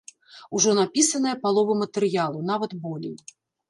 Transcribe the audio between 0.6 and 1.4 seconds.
напісаная